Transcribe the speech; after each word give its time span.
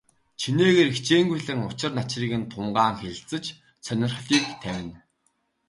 Чинээгээр 0.41 0.89
хичээнгүйлэн 0.95 1.59
учир 1.69 1.91
начрыг 1.95 2.31
тунгаан 2.51 2.93
хэлэлцэж, 3.01 3.45
сонирхлыг 3.85 4.45
тавина. 4.61 4.99